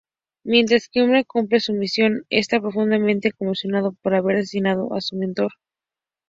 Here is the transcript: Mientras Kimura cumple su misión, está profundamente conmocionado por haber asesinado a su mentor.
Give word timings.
Mientras 0.43 0.89
Kimura 0.89 1.23
cumple 1.23 1.59
su 1.59 1.73
misión, 1.75 2.23
está 2.31 2.59
profundamente 2.59 3.33
conmocionado 3.33 3.93
por 4.01 4.15
haber 4.15 4.37
asesinado 4.37 4.95
a 4.95 4.99
su 5.01 5.15
mentor. 5.15 5.51